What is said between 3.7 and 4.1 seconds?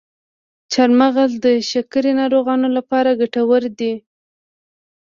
دی.